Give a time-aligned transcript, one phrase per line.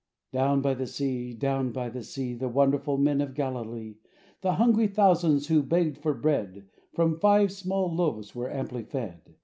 [0.33, 3.97] Down by the sea, down by the sea— The wonderful sea of Galilee—
[4.41, 9.35] The hungry thousands who begged for bread, From five small loaves were amply fed.